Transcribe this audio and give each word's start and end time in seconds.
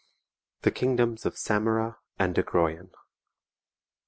The 0.63 0.71
Kingdoms 0.71 1.27
of 1.27 1.37
Samara 1.37 1.99
and 2.17 2.33
Dagroian. 2.33 2.89